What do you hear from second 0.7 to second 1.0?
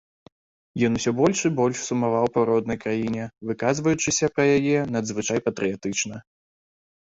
Ён